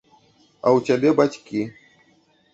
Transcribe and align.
А 0.07 0.67
ў 0.75 0.79
цябе 0.87 1.13
бацькі. 1.21 1.61